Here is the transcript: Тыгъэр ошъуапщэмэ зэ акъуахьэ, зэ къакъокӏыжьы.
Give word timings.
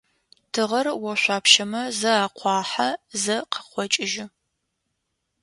Тыгъэр 0.51 0.87
ошъуапщэмэ 1.11 1.81
зэ 1.99 2.11
акъуахьэ, 2.25 2.89
зэ 3.23 3.37
къакъокӏыжьы. 3.51 4.25